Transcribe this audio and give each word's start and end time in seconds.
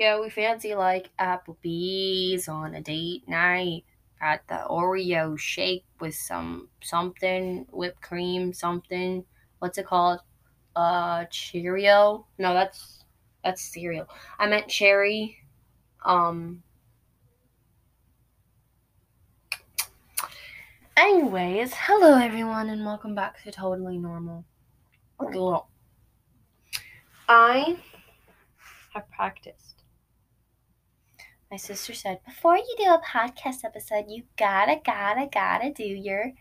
Yeah, 0.00 0.18
we 0.18 0.30
fancy 0.30 0.74
like 0.74 1.10
Applebee's 1.18 2.48
on 2.48 2.74
a 2.74 2.80
date 2.80 3.28
night. 3.28 3.84
Got 4.18 4.40
the 4.48 4.64
Oreo 4.66 5.38
shake 5.38 5.84
with 6.00 6.14
some 6.14 6.70
something, 6.82 7.66
whipped 7.70 8.00
cream, 8.00 8.54
something. 8.54 9.26
What's 9.58 9.76
it 9.76 9.84
called? 9.84 10.20
Uh, 10.74 11.26
Cheerio? 11.30 12.26
No, 12.38 12.54
that's 12.54 13.04
that's 13.44 13.60
cereal. 13.60 14.08
I 14.38 14.46
meant 14.46 14.68
cherry. 14.68 15.36
Um. 16.02 16.62
Anyways, 20.96 21.74
hello 21.74 22.14
everyone, 22.16 22.70
and 22.70 22.86
welcome 22.86 23.14
back 23.14 23.42
to 23.42 23.52
Totally 23.52 23.98
Normal. 23.98 24.46
I 27.28 27.76
have 28.94 29.10
practiced. 29.10 29.69
My 31.50 31.56
sister 31.56 31.92
said, 31.94 32.20
before 32.24 32.56
you 32.56 32.74
do 32.78 32.84
a 32.84 33.02
podcast 33.04 33.64
episode, 33.64 34.04
you 34.08 34.22
gotta, 34.38 34.80
gotta, 34.84 35.28
gotta 35.32 35.72
do 35.72 35.82
your. 35.82 36.32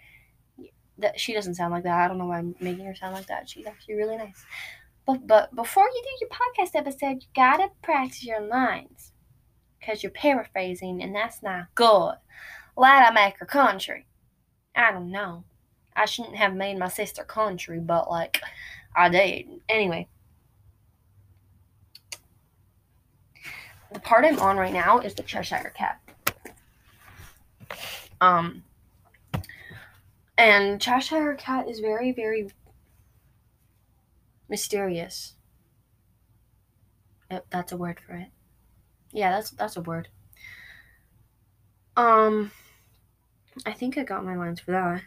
That 0.99 1.19
she 1.19 1.33
doesn't 1.33 1.55
sound 1.55 1.73
like 1.73 1.83
that. 1.83 1.99
I 1.99 2.07
don't 2.07 2.17
know 2.19 2.27
why 2.27 2.39
I'm 2.39 2.55
making 2.59 2.85
her 2.85 2.93
sound 2.93 3.15
like 3.15 3.25
that. 3.27 3.49
She's 3.49 3.65
actually 3.65 3.95
really 3.95 4.17
nice. 4.17 4.45
But 5.07 5.25
but 5.25 5.55
before 5.55 5.85
you 5.85 6.03
do 6.03 6.25
your 6.25 6.29
podcast 6.29 6.77
episode, 6.77 7.23
you 7.23 7.27
gotta 7.35 7.69
practice 7.81 8.23
your 8.23 8.41
lines, 8.41 9.13
cause 9.83 10.03
you're 10.03 10.11
paraphrasing, 10.11 11.01
and 11.01 11.15
that's 11.15 11.41
not 11.41 11.73
good. 11.73 12.15
Let 12.77 13.09
I 13.09 13.11
make 13.11 13.39
her 13.39 13.45
country. 13.47 14.05
I 14.75 14.91
don't 14.91 15.09
know. 15.09 15.43
I 15.95 16.05
shouldn't 16.05 16.35
have 16.35 16.53
made 16.53 16.77
my 16.77 16.89
sister 16.89 17.23
country, 17.23 17.79
but 17.79 18.11
like 18.11 18.41
I 18.95 19.09
did. 19.09 19.47
Anyway. 19.67 20.07
The 23.91 23.99
part 23.99 24.25
I'm 24.25 24.39
on 24.39 24.57
right 24.57 24.73
now 24.73 24.99
is 24.99 25.15
the 25.15 25.23
Cheshire 25.23 25.73
Cat. 25.75 25.99
Um 28.21 28.63
and 30.37 30.79
Cheshire 30.79 31.35
Cat 31.35 31.67
is 31.67 31.79
very, 31.79 32.11
very 32.11 32.49
mysterious. 34.47 35.33
Yep, 37.29 37.45
that's 37.49 37.71
a 37.71 37.77
word 37.77 37.99
for 37.99 38.15
it. 38.15 38.29
Yeah, 39.11 39.31
that's 39.31 39.51
that's 39.51 39.77
a 39.77 39.81
word. 39.81 40.09
Um 41.97 42.51
I 43.65 43.73
think 43.73 43.97
I 43.97 44.03
got 44.03 44.23
my 44.23 44.35
lines 44.35 44.59
for 44.59 44.71
that. 44.71 45.01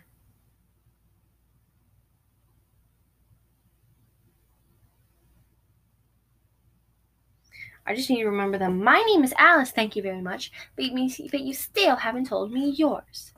I 7.87 7.95
just 7.95 8.09
need 8.09 8.21
to 8.23 8.29
remember 8.29 8.59
them. 8.59 8.83
My 8.83 9.03
name 9.07 9.25
is 9.25 9.35
Alice, 9.37 9.71
thank 9.71 9.97
you 9.97 10.03
very 10.03 10.21
much, 10.21 10.53
but 10.77 10.85
you, 10.85 11.29
but 11.31 11.41
you 11.41 11.55
still 11.55 11.97
haven't 11.97 12.29
told 12.29 12.53
me 12.53 12.71
yours. 12.71 13.33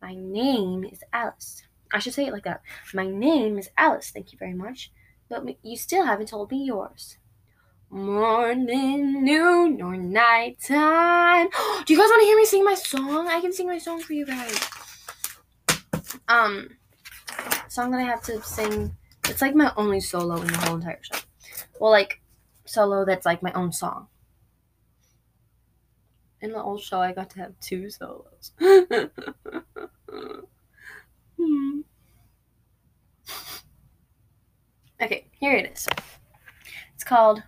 My 0.00 0.14
name 0.14 0.84
is 0.84 1.02
Alice. 1.12 1.62
I 1.92 1.98
should 1.98 2.14
say 2.14 2.26
it 2.26 2.32
like 2.32 2.44
that. 2.44 2.62
My 2.94 3.06
name 3.06 3.58
is 3.58 3.70
Alice, 3.76 4.10
thank 4.10 4.32
you 4.32 4.38
very 4.38 4.54
much, 4.54 4.92
but 5.28 5.44
you 5.62 5.76
still 5.76 6.06
haven't 6.06 6.28
told 6.28 6.50
me 6.50 6.64
yours. 6.64 7.18
Morning, 7.92 9.24
noon, 9.24 9.82
or 9.82 9.96
nighttime. 9.96 11.48
Do 11.86 11.92
you 11.92 11.98
guys 11.98 12.08
want 12.08 12.22
to 12.22 12.26
hear 12.26 12.36
me 12.36 12.44
sing 12.44 12.64
my 12.64 12.74
song? 12.74 13.26
I 13.26 13.40
can 13.40 13.52
sing 13.52 13.66
my 13.66 13.78
song 13.78 14.00
for 14.00 14.12
you 14.12 14.26
guys. 14.26 14.68
Um, 16.28 16.68
song 17.68 17.90
that 17.90 17.98
I 17.98 18.04
have 18.04 18.22
to 18.22 18.40
sing. 18.42 18.94
It's 19.28 19.42
like 19.42 19.56
my 19.56 19.72
only 19.76 19.98
solo 19.98 20.40
in 20.40 20.46
the 20.46 20.56
whole 20.58 20.76
entire 20.76 21.00
show. 21.02 21.18
Well, 21.80 21.90
like 21.90 22.20
solo 22.64 23.04
that's 23.04 23.26
like 23.26 23.42
my 23.42 23.52
own 23.52 23.72
song. 23.72 24.08
In 26.40 26.52
the 26.52 26.62
old 26.62 26.80
show, 26.82 27.00
I 27.00 27.12
got 27.12 27.30
to 27.30 27.38
have 27.40 27.52
two 27.60 27.90
solos. 27.90 28.52
hmm. 31.36 31.80
Okay, 35.02 35.28
here 35.32 35.54
it 35.54 35.72
is. 35.72 35.88
It's 36.94 37.04
called 37.04 37.42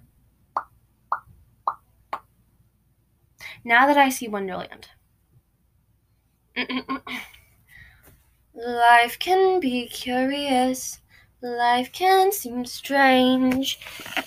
Now 3.65 3.87
That 3.87 3.99
I 3.99 4.09
See 4.09 4.29
Wonderland. 4.29 4.89
Life 8.55 9.19
can 9.19 9.61
be 9.61 9.89
curious 9.89 11.02
Life 11.43 11.91
can 11.91 12.31
seem 12.31 12.65
strange. 12.65 13.81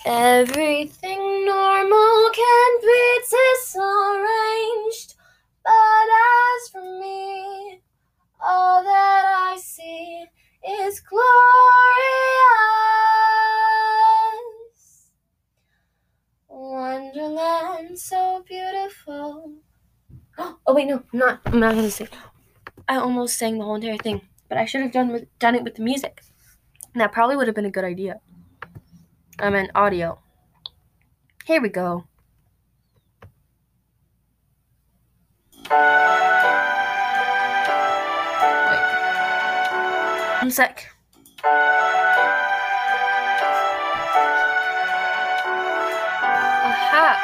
Everything 0.06 1.46
normal 1.46 2.30
can 2.34 2.82
be 2.82 3.20
disarranged. 3.22 5.16
But 5.64 5.72
as 5.72 6.70
for 6.74 6.82
me, 7.00 7.80
all 8.46 8.84
that 8.84 9.26
I 9.26 9.58
see 9.62 10.26
is 10.82 11.00
glorious. 11.00 11.24
Wonderland 16.50 17.98
so 17.98 18.44
beautiful. 18.46 19.54
Oh 20.68 20.74
wait, 20.74 20.88
no, 20.88 21.02
not. 21.14 21.40
I'm 21.46 21.62
not 21.62 21.76
gonna 21.76 21.90
sing. 21.90 22.10
I 22.90 22.98
almost 22.98 23.38
sang 23.38 23.58
the 23.58 23.64
whole 23.64 23.76
entire 23.76 23.96
thing, 23.98 24.20
but 24.50 24.58
I 24.58 24.66
should 24.66 24.82
have 24.82 24.92
done 24.92 25.14
with, 25.14 25.28
done 25.40 25.56
it 25.56 25.64
with 25.64 25.76
the 25.76 25.82
music. 25.82 26.22
That 26.96 27.12
probably 27.12 27.36
would 27.36 27.48
have 27.48 27.56
been 27.56 27.66
a 27.66 27.72
good 27.72 27.84
idea. 27.84 28.22
I 29.40 29.50
meant 29.50 29.70
audio. 29.76 30.18
Here 31.46 31.62
we 31.62 31.68
go. 31.68 32.06
Wait. 35.70 35.76
One 40.40 40.52
sec. 40.52 40.90
Aha. 46.64 47.20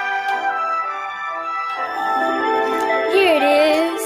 Here 3.13 3.35
it 3.37 3.43
is. 3.43 4.01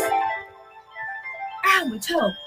Ow, 1.66 1.86
my 1.86 1.98
toe. 1.98 2.45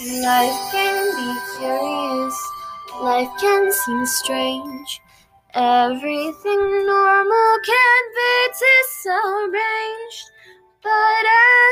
Life 0.00 0.72
can 0.72 1.14
be 1.14 1.40
curious, 1.58 2.52
life 3.02 3.28
can 3.38 3.70
seem 3.70 4.06
strange. 4.06 5.02
Everything 5.52 6.86
normal 6.86 7.58
can 7.66 8.02
be 8.16 8.48
disarranged. 8.48 10.30
But 10.82 11.24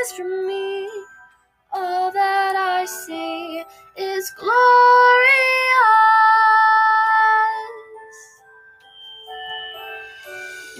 as 0.03 0.13
for 0.13 0.29
me, 0.47 0.91
all 1.73 2.13
that 2.13 2.55
I 2.55 2.85
see 2.85 3.65
is 3.97 4.31
glorious. 4.33 4.53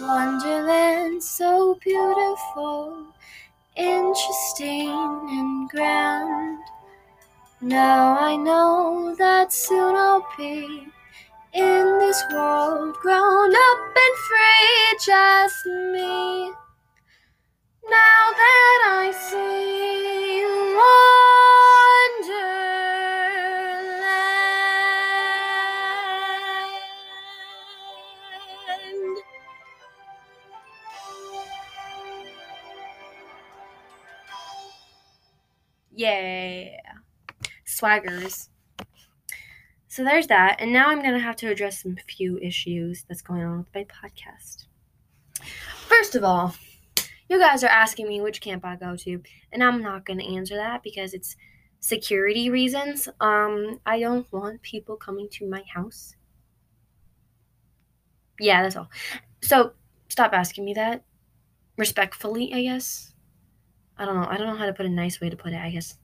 Wonderland 0.01 1.23
so 1.23 1.79
beautiful, 1.83 3.07
interesting 3.75 4.91
and 5.31 5.71
grand. 5.71 6.59
Now 7.61 8.17
I 8.17 8.37
know 8.37 9.17
that 9.19 9.53
soon 9.53 9.97
I'll 9.97 10.25
be 10.37 10.87
in 11.53 11.99
this 11.99 12.23
world, 12.33 12.95
grown 13.03 13.51
up 13.51 13.97
and 13.97 14.17
free, 14.29 14.99
just 15.05 15.67
me. 15.67 16.53
Now 17.91 18.31
that 18.31 18.79
I 18.87 19.11
see 19.11 20.38
swaggers. 37.79 38.49
So 39.89 40.05
there's 40.05 40.27
that. 40.27 40.57
And 40.61 40.73
now 40.73 40.89
I'm 40.89 41.03
going 41.03 41.15
to 41.15 41.21
have 41.21 41.37
to 41.37 41.51
address 41.51 41.83
some 41.83 41.97
few 42.09 42.39
issues 42.39 43.05
that's 43.09 43.23
going 43.23 43.43
on 43.43 43.59
with 43.59 43.75
my 43.75 43.85
podcast. 43.85 44.67
First 45.89 46.15
of 46.15 46.25
all, 46.25 46.55
you 47.29 47.39
guys 47.39 47.63
are 47.65 47.69
asking 47.69 48.09
me 48.09 48.21
which 48.21 48.41
camp 48.41 48.65
I 48.65 48.77
go 48.77 48.97
to, 48.97 49.23
and 49.53 49.63
I'm 49.63 49.83
not 49.83 50.07
going 50.07 50.19
to 50.19 50.35
answer 50.37 50.57
that 50.57 50.83
because 50.83 51.15
it's 51.15 51.37
security 51.81 52.51
reasons. 52.51 53.09
Um, 53.21 53.81
I 53.87 54.01
don't 54.01 54.31
want 54.33 54.63
people 54.63 54.97
coming 54.97 55.29
to 55.33 55.49
my 55.49 55.63
house. 55.75 56.15
Yeah, 58.41 58.63
that's 58.63 58.77
all. 58.77 58.89
So 59.43 59.73
stop 60.09 60.33
asking 60.33 60.65
me 60.65 60.75
that. 60.75 61.03
Respectfully, 61.77 62.53
I 62.53 62.63
guess. 62.63 63.13
I 63.97 64.05
don't 64.05 64.21
know. 64.21 64.27
I 64.29 64.37
don't 64.37 64.47
know 64.47 64.57
how 64.57 64.67
to 64.67 64.73
put 64.73 64.87
a 64.87 64.91
nice 64.91 65.21
way 65.21 65.29
to 65.29 65.37
put 65.37 65.53
it, 65.53 65.61
I 65.61 65.71
guess. 65.71 65.97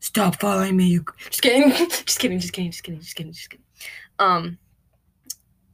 Stop 0.00 0.40
following 0.40 0.76
me. 0.76 0.88
You 0.88 1.04
just 1.28 1.42
kidding. 1.42 1.70
just 1.88 2.18
kidding. 2.18 2.40
Just 2.40 2.52
kidding. 2.52 2.70
Just 2.70 2.82
kidding. 2.82 3.00
Just 3.00 3.14
kidding. 3.14 3.32
Just 3.32 3.50
kidding. 3.50 3.64
Um. 4.18 4.58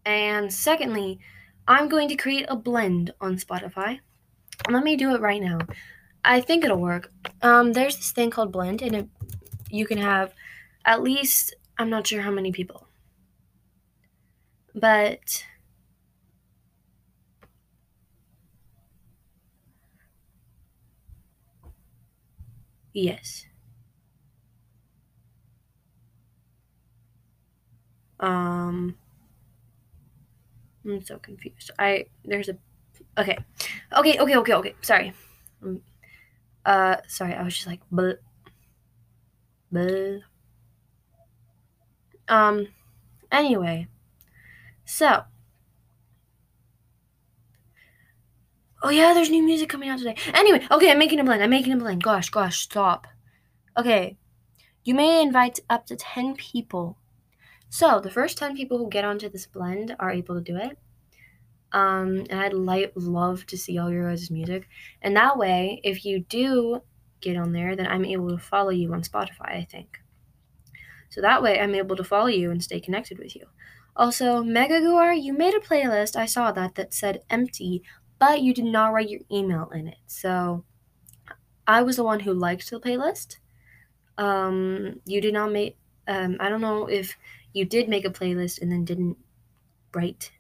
And 0.05 0.52
secondly, 0.52 1.19
I'm 1.67 1.88
going 1.88 2.08
to 2.08 2.17
create 2.17 2.46
a 2.49 2.56
blend 2.56 3.12
on 3.20 3.37
Spotify. 3.38 4.00
Let 4.70 4.84
me 4.84 4.96
do 4.96 5.14
it 5.14 5.20
right 5.20 5.43
now. 5.43 5.58
I 6.25 6.40
think 6.40 6.64
it'll 6.64 6.78
work. 6.81 7.12
Um, 7.43 7.73
there's 7.73 7.96
this 7.96 8.12
thing 8.12 8.31
called 8.31 8.52
blend, 8.52 8.82
and 8.82 8.94
it, 8.94 9.08
you 9.70 9.87
can 9.87 9.99
have 9.99 10.32
at 10.84 11.02
least 11.02 11.55
I'm 11.78 11.90
not 11.90 12.06
sure 12.06 12.23
how 12.23 12.31
many 12.31 12.52
people, 12.52 12.87
but 14.75 15.44
yes. 22.93 23.45
Um, 28.20 28.96
I'm 30.84 31.04
so 31.04 31.18
confused. 31.18 31.70
I 31.78 32.06
there's 32.24 32.48
a 32.48 32.56
okay, 33.18 33.36
okay, 33.96 34.18
okay, 34.18 34.36
okay, 34.36 34.54
okay. 34.54 34.74
Sorry. 34.82 35.12
Um, 35.62 35.82
uh, 36.64 36.96
sorry. 37.06 37.34
I 37.34 37.42
was 37.42 37.54
just 37.54 37.66
like, 37.66 37.80
but. 37.90 38.20
Um. 42.28 42.68
Anyway, 43.30 43.88
so. 44.84 45.24
Oh 48.82 48.90
yeah, 48.90 49.12
there's 49.14 49.30
new 49.30 49.42
music 49.42 49.68
coming 49.68 49.88
out 49.88 49.98
today. 49.98 50.16
Anyway, 50.32 50.64
okay, 50.70 50.90
I'm 50.92 50.98
making 50.98 51.18
a 51.18 51.24
blend. 51.24 51.42
I'm 51.42 51.50
making 51.50 51.72
a 51.72 51.76
blend. 51.76 52.02
Gosh, 52.02 52.30
gosh, 52.30 52.60
stop. 52.60 53.06
Okay, 53.76 54.16
you 54.84 54.94
may 54.94 55.20
invite 55.20 55.60
up 55.68 55.86
to 55.86 55.96
ten 55.96 56.34
people 56.36 56.96
so 57.68 58.00
the 58.00 58.10
first 58.10 58.38
10 58.38 58.56
people 58.56 58.78
who 58.78 58.88
get 58.88 59.04
onto 59.04 59.28
this 59.28 59.46
blend 59.46 59.94
are 59.98 60.10
able 60.10 60.34
to 60.34 60.40
do 60.40 60.56
it. 60.56 60.78
Um, 61.72 62.24
and 62.30 62.40
I'd 62.40 62.54
like 62.54 62.92
love 62.94 63.44
to 63.46 63.58
see 63.58 63.78
all 63.78 63.90
your 63.90 64.08
guys' 64.08 64.30
music. 64.30 64.68
And 65.02 65.16
that 65.16 65.36
way, 65.36 65.80
if 65.84 66.04
you 66.04 66.20
do 66.20 66.80
get 67.20 67.36
on 67.36 67.52
there, 67.52 67.76
then 67.76 67.86
I'm 67.86 68.04
able 68.04 68.30
to 68.30 68.38
follow 68.38 68.70
you 68.70 68.92
on 68.94 69.02
Spotify, 69.02 69.56
I 69.56 69.66
think. 69.70 69.98
So 71.10 71.20
that 71.20 71.42
way 71.42 71.60
I'm 71.60 71.74
able 71.74 71.96
to 71.96 72.04
follow 72.04 72.28
you 72.28 72.50
and 72.50 72.62
stay 72.62 72.80
connected 72.80 73.18
with 73.18 73.34
you. 73.34 73.46
Also, 73.96 74.42
Megaguar, 74.42 75.20
you 75.20 75.32
made 75.32 75.54
a 75.54 75.60
playlist, 75.60 76.16
I 76.16 76.26
saw 76.26 76.52
that, 76.52 76.74
that 76.74 76.92
said 76.92 77.22
empty, 77.30 77.82
but 78.18 78.42
you 78.42 78.52
did 78.52 78.66
not 78.66 78.92
write 78.92 79.08
your 79.08 79.22
email 79.32 79.70
in 79.74 79.88
it. 79.88 79.98
So 80.06 80.64
I 81.66 81.82
was 81.82 81.96
the 81.96 82.04
one 82.04 82.20
who 82.20 82.34
liked 82.34 82.70
the 82.70 82.78
playlist. 82.78 83.36
Um, 84.18 85.00
you 85.04 85.20
did 85.20 85.34
not 85.34 85.52
make, 85.52 85.78
um, 86.06 86.36
I 86.40 86.48
don't 86.48 86.60
know 86.60 86.86
if 86.86 87.16
you 87.56 87.64
did 87.64 87.88
make 87.88 88.04
a 88.04 88.10
playlist 88.10 88.60
and 88.60 88.70
then 88.70 88.84
didn't 88.84 89.16
write 89.94 90.30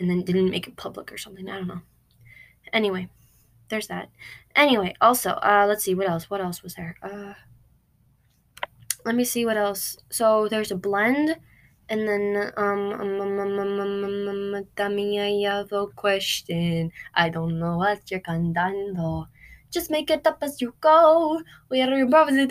and 0.00 0.10
then 0.10 0.24
didn't 0.24 0.50
make 0.50 0.66
it 0.66 0.74
public 0.74 1.12
or 1.12 1.18
something. 1.18 1.48
I 1.48 1.58
don't 1.58 1.68
know. 1.68 1.82
Anyway, 2.72 3.08
there's 3.68 3.86
that. 3.86 4.10
Anyway, 4.56 4.96
also, 5.00 5.30
uh, 5.30 5.66
let's 5.68 5.84
see 5.84 5.94
what 5.94 6.08
else. 6.08 6.28
What 6.28 6.40
else 6.40 6.64
was 6.64 6.74
there? 6.74 6.96
Uh, 7.00 7.34
let 9.04 9.14
me 9.14 9.22
see 9.22 9.46
what 9.46 9.56
else. 9.56 9.98
So 10.10 10.48
there's 10.48 10.72
a 10.72 10.76
blend, 10.76 11.36
and 11.88 12.08
then 12.08 12.52
um, 12.56 12.90
um, 12.90 13.20
um, 13.20 13.38
um, 13.38 13.58
um, 13.60 14.04
um, 14.04 14.28
um 14.28 14.66
dummy, 14.74 15.20
I 15.20 15.48
have 15.48 15.70
a 15.70 15.86
question. 15.86 16.90
I 17.14 17.28
don't 17.28 17.60
know 17.60 17.76
what 17.76 18.10
you're 18.10 18.18
cantando. 18.18 19.28
Just 19.70 19.92
make 19.92 20.10
it 20.10 20.26
up 20.26 20.38
as 20.42 20.60
you 20.60 20.74
go. 20.80 21.40
We 21.70 21.80
are 21.82 21.92
improvising. 21.92 22.48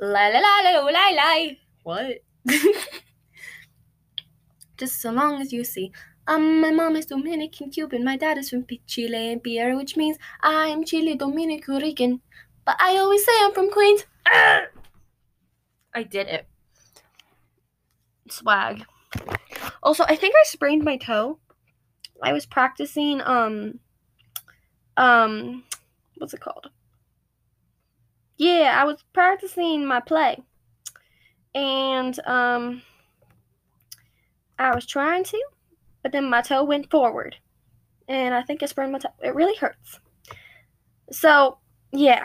La 0.00 0.28
la 0.28 0.38
la 0.38 0.54
la 0.62 0.86
la 0.86 1.08
la. 1.10 1.50
What? 1.82 2.27
Just 4.76 5.00
so 5.00 5.10
long 5.10 5.40
as 5.40 5.52
you 5.52 5.64
see. 5.64 5.92
Um, 6.26 6.60
my 6.60 6.70
mom 6.70 6.96
is 6.96 7.06
Dominican 7.06 7.70
Cuban, 7.70 8.04
my 8.04 8.16
dad 8.16 8.36
is 8.36 8.50
from 8.50 8.66
Chile 8.86 9.32
and 9.32 9.42
Pierre, 9.42 9.76
which 9.76 9.96
means 9.96 10.18
I'm 10.42 10.84
Chile 10.84 11.16
Dominican 11.16 11.76
Rican. 11.76 12.20
But 12.66 12.76
I 12.78 12.98
always 12.98 13.24
say 13.24 13.32
I'm 13.40 13.54
from 13.54 13.70
Queens. 13.70 14.04
I 15.94 16.02
did 16.02 16.28
it. 16.28 16.46
Swag. 18.30 18.84
Also, 19.82 20.04
I 20.06 20.16
think 20.16 20.34
I 20.34 20.44
sprained 20.44 20.84
my 20.84 20.98
toe. 20.98 21.38
I 22.22 22.32
was 22.32 22.46
practicing 22.46 23.20
um 23.22 23.80
um 24.96 25.64
what's 26.18 26.34
it 26.34 26.40
called? 26.40 26.70
Yeah, 28.36 28.78
I 28.80 28.84
was 28.84 29.02
practicing 29.12 29.86
my 29.86 30.00
play 30.00 30.38
and 31.58 32.18
um, 32.24 32.82
I 34.58 34.74
was 34.74 34.86
trying 34.86 35.24
to, 35.24 35.42
but 36.02 36.12
then 36.12 36.30
my 36.30 36.40
toe 36.40 36.62
went 36.62 36.88
forward, 36.88 37.36
and 38.06 38.32
I 38.32 38.42
think 38.42 38.62
I 38.62 38.66
sprained 38.66 38.92
my 38.92 38.98
toe. 39.00 39.08
It 39.22 39.34
really 39.34 39.56
hurts. 39.56 39.98
So 41.10 41.58
yeah. 41.90 42.24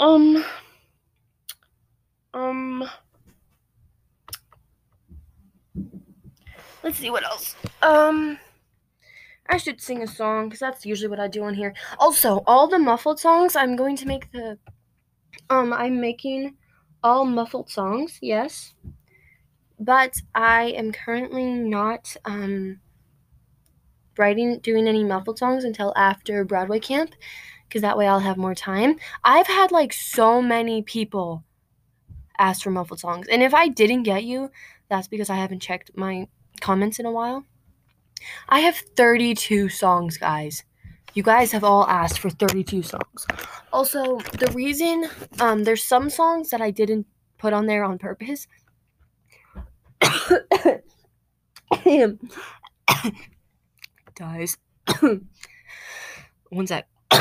Um. 0.00 0.44
Um. 2.32 2.84
Let's 6.82 6.98
see 6.98 7.10
what 7.10 7.24
else. 7.24 7.54
Um. 7.80 8.38
I 9.46 9.58
should 9.58 9.80
sing 9.80 10.02
a 10.02 10.06
song 10.06 10.46
because 10.46 10.60
that's 10.60 10.86
usually 10.86 11.08
what 11.08 11.20
I 11.20 11.28
do 11.28 11.44
on 11.44 11.54
here. 11.54 11.74
Also, 11.98 12.42
all 12.46 12.66
the 12.66 12.78
muffled 12.78 13.20
songs, 13.20 13.54
I'm 13.54 13.76
going 13.76 13.94
to 13.98 14.06
make 14.06 14.32
the. 14.32 14.58
Um, 15.50 15.72
I'm 15.72 16.00
making 16.00 16.56
all 17.04 17.26
muffled 17.26 17.70
songs, 17.70 18.18
yes. 18.20 18.74
But 19.78 20.14
I 20.34 20.64
am 20.70 20.90
currently 20.90 21.44
not 21.44 22.16
um, 22.24 22.80
writing, 24.16 24.58
doing 24.60 24.88
any 24.88 25.04
muffled 25.04 25.38
songs 25.38 25.64
until 25.64 25.92
after 25.94 26.44
Broadway 26.44 26.80
camp, 26.80 27.14
because 27.68 27.82
that 27.82 27.98
way 27.98 28.08
I'll 28.08 28.20
have 28.20 28.38
more 28.38 28.54
time. 28.54 28.96
I've 29.22 29.46
had 29.46 29.70
like 29.70 29.92
so 29.92 30.40
many 30.40 30.82
people 30.82 31.44
ask 32.38 32.62
for 32.62 32.70
muffled 32.70 33.00
songs, 33.00 33.28
and 33.28 33.42
if 33.42 33.52
I 33.52 33.68
didn't 33.68 34.04
get 34.04 34.24
you, 34.24 34.50
that's 34.88 35.08
because 35.08 35.28
I 35.28 35.36
haven't 35.36 35.60
checked 35.60 35.90
my 35.94 36.26
comments 36.60 36.98
in 36.98 37.06
a 37.06 37.12
while. 37.12 37.44
I 38.48 38.60
have 38.60 38.76
32 38.96 39.68
songs, 39.68 40.16
guys. 40.16 40.64
You 41.14 41.22
guys 41.22 41.52
have 41.52 41.62
all 41.62 41.86
asked 41.86 42.18
for 42.18 42.28
32 42.28 42.82
songs. 42.82 43.26
Also, 43.72 44.18
the 44.18 44.50
reason 44.52 45.08
um, 45.38 45.62
there's 45.62 45.84
some 45.84 46.10
songs 46.10 46.50
that 46.50 46.60
I 46.60 46.72
didn't 46.72 47.06
put 47.38 47.52
on 47.52 47.66
there 47.66 47.84
on 47.84 47.98
purpose. 47.98 48.48
Guys, 54.16 54.58
one 56.50 56.66
sec. 56.66 56.88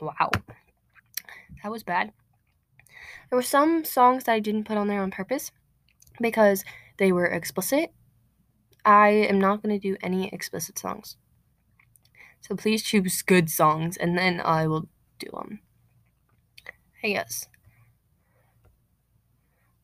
wow, 0.00 0.30
that 1.62 1.70
was 1.70 1.82
bad. 1.82 2.12
There 3.30 3.36
were 3.36 3.42
some 3.42 3.84
songs 3.84 4.24
that 4.24 4.32
I 4.32 4.40
didn't 4.40 4.64
put 4.64 4.76
on 4.76 4.86
there 4.86 5.02
on 5.02 5.10
purpose 5.10 5.50
because 6.20 6.64
they 6.98 7.10
were 7.10 7.26
explicit. 7.26 7.92
I 8.84 9.08
am 9.08 9.40
not 9.40 9.62
going 9.62 9.74
to 9.78 9.88
do 9.88 9.96
any 10.00 10.28
explicit 10.28 10.78
songs. 10.78 11.16
So 12.46 12.54
please 12.54 12.84
choose 12.84 13.22
good 13.22 13.50
songs 13.50 13.96
and 13.96 14.16
then 14.16 14.40
I 14.40 14.68
will 14.68 14.86
do 15.18 15.28
them. 15.32 15.60
I 17.02 17.08
guess. 17.08 17.48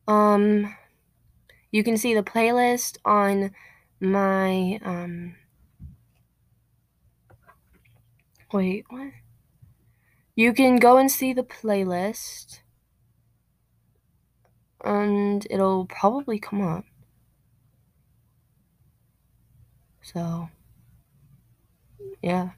Um 0.07 0.73
you 1.71 1.83
can 1.83 1.97
see 1.97 2.13
the 2.13 2.23
playlist 2.23 2.97
on 3.03 3.51
my 3.99 4.79
um 4.81 5.35
Wait, 8.53 8.85
what? 8.89 9.11
You 10.35 10.53
can 10.53 10.77
go 10.77 10.97
and 10.97 11.11
see 11.11 11.33
the 11.33 11.43
playlist 11.43 12.59
and 14.85 15.45
it'll 15.49 15.85
probably 15.87 16.39
come 16.39 16.61
up. 16.61 16.85
So 20.01 20.49
yeah. 22.23 22.49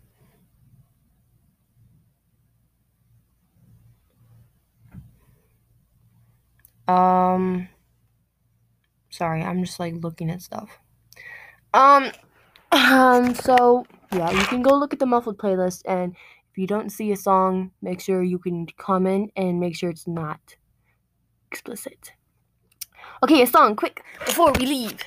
Um 6.88 7.67
sorry, 9.10 9.41
I'm 9.41 9.63
just 9.63 9.79
like 9.79 9.95
looking 9.95 10.29
at 10.29 10.41
stuff. 10.41 10.79
Um 11.74 12.12
um 12.72 13.34
so 13.34 13.86
yeah, 14.13 14.29
you 14.31 14.45
can 14.45 14.62
go 14.62 14.75
look 14.75 14.93
at 14.93 15.00
the 15.00 15.05
muffled 15.05 15.38
playlist 15.39 15.81
and 15.86 16.15
if 16.51 16.57
you 16.57 16.67
don't 16.67 16.91
see 16.91 17.12
a 17.12 17.17
song, 17.17 17.72
make 17.81 18.00
sure 18.00 18.24
you 18.24 18.39
can 18.39 18.67
comment 18.77 19.31
and 19.36 19.60
make 19.60 19.75
sure 19.75 19.89
it's 19.89 20.07
not 20.07 20.55
explicit. 21.51 22.13
Okay, 23.24 23.41
a 23.41 23.48
song, 23.48 23.75
quick, 23.75 24.03
before 24.25 24.53
we 24.53 24.65
leave. 24.65 25.00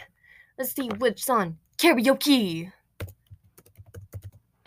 Let's 0.59 0.75
see 0.75 0.88
which 0.99 1.25
song. 1.25 1.59
Karaoke. 1.79 2.73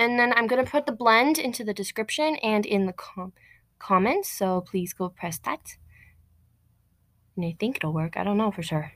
And 0.01 0.17
then 0.17 0.33
I'm 0.35 0.47
going 0.47 0.65
to 0.65 0.71
put 0.71 0.87
the 0.87 0.91
blend 0.91 1.37
into 1.37 1.63
the 1.63 1.75
description 1.75 2.35
and 2.37 2.65
in 2.65 2.87
the 2.87 2.93
com- 2.93 3.33
comments. 3.77 4.31
So 4.31 4.61
please 4.61 4.93
go 4.93 5.09
press 5.09 5.37
that. 5.45 5.77
And 7.35 7.45
I 7.45 7.55
think 7.59 7.77
it'll 7.77 7.93
work. 7.93 8.17
I 8.17 8.23
don't 8.23 8.39
know 8.39 8.49
for 8.49 8.63
sure. 8.63 8.93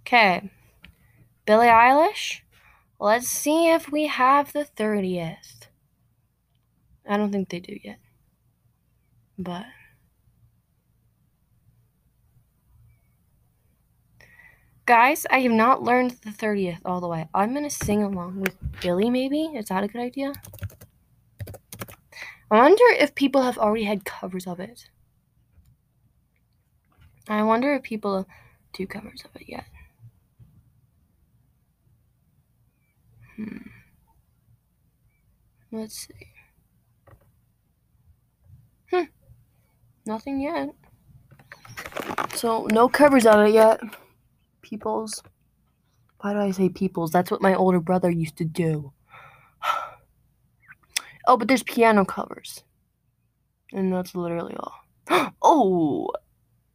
Okay. 0.00 0.50
Billie 1.46 1.68
Eilish. 1.68 2.40
Let's 3.00 3.26
see 3.26 3.70
if 3.70 3.90
we 3.90 4.08
have 4.08 4.52
the 4.52 4.66
30th. 4.76 5.68
I 7.08 7.16
don't 7.16 7.32
think 7.32 7.48
they 7.48 7.60
do 7.60 7.78
yet. 7.82 7.96
But. 9.38 9.64
Guys, 14.86 15.24
I 15.30 15.40
have 15.40 15.52
not 15.52 15.82
learned 15.82 16.10
the 16.22 16.30
30th 16.30 16.80
all 16.84 17.00
the 17.00 17.08
way. 17.08 17.26
I'm 17.32 17.52
going 17.54 17.64
to 17.64 17.70
sing 17.70 18.02
along 18.02 18.40
with 18.40 18.54
Billie, 18.82 19.08
maybe? 19.08 19.44
Is 19.54 19.68
that 19.68 19.82
a 19.82 19.88
good 19.88 20.02
idea? 20.02 20.34
I 22.50 22.56
wonder 22.58 22.84
if 22.98 23.14
people 23.14 23.40
have 23.42 23.56
already 23.56 23.84
had 23.84 24.04
covers 24.04 24.46
of 24.46 24.60
it. 24.60 24.90
I 27.26 27.42
wonder 27.42 27.72
if 27.74 27.82
people 27.82 28.28
do 28.74 28.86
covers 28.86 29.24
of 29.24 29.40
it 29.40 29.48
yet. 29.48 29.64
Hmm. 33.36 33.56
Let's 35.72 36.06
see. 36.06 36.28
Hmm. 38.90 39.04
Nothing 40.04 40.40
yet. 40.42 40.74
So, 42.34 42.66
no 42.70 42.90
covers 42.90 43.24
of 43.24 43.46
it 43.46 43.54
yet. 43.54 43.80
Peoples. 44.64 45.22
Why 46.20 46.32
do 46.32 46.38
I 46.38 46.50
say 46.52 46.70
peoples? 46.70 47.10
That's 47.10 47.30
what 47.30 47.42
my 47.42 47.54
older 47.54 47.80
brother 47.80 48.10
used 48.10 48.38
to 48.38 48.46
do. 48.46 48.92
oh, 51.26 51.36
but 51.36 51.48
there's 51.48 51.62
piano 51.62 52.04
covers. 52.06 52.64
And 53.72 53.92
that's 53.92 54.14
literally 54.14 54.56
all. 54.56 55.32
oh! 55.42 56.10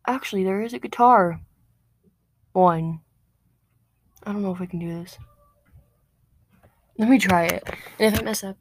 Actually, 0.06 0.44
there 0.44 0.62
is 0.62 0.74
a 0.74 0.80
guitar 0.80 1.42
one. 2.54 3.00
I 4.24 4.34
don't 4.34 4.44
know 4.44 4.54
if 4.54 4.62
I 4.62 4.68
can 4.68 4.80
do 4.80 5.02
this. 5.02 5.18
Let 7.00 7.10
me 7.10 7.18
try 7.18 7.46
it. 7.46 7.64
And 7.98 8.14
if 8.14 8.20
I 8.20 8.24
mess 8.24 8.44
up, 8.44 8.58